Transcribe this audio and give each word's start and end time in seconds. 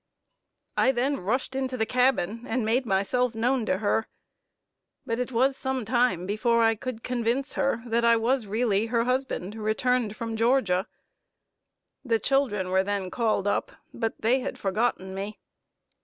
I 0.75 0.91
then 0.91 1.17
rushed 1.17 1.55
into 1.55 1.77
the 1.77 1.85
cabin 1.85 2.45
and 2.47 2.65
made 2.65 2.87
myself 2.87 3.35
known 3.35 3.67
to 3.67 3.77
her, 3.77 4.07
but 5.05 5.19
it 5.19 5.31
was 5.31 5.55
some 5.55 5.85
time 5.85 6.25
before 6.25 6.63
I 6.63 6.73
could 6.73 7.03
convince 7.03 7.53
her, 7.53 7.83
that 7.85 8.03
I 8.03 8.17
was 8.17 8.47
really 8.47 8.87
her 8.87 9.03
husband, 9.03 9.53
returned 9.53 10.15
from 10.15 10.35
Georgia. 10.35 10.87
The 12.03 12.17
children 12.17 12.69
were 12.71 12.83
then 12.83 13.11
called 13.11 13.45
up, 13.45 13.73
but 13.93 14.19
they 14.21 14.39
had 14.39 14.57
forgotten 14.57 15.13
me. 15.13 15.37